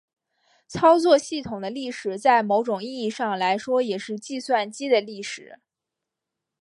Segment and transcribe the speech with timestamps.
[0.67, 5.59] 操作系统的历史在某种意义上来说也是计算机的历史。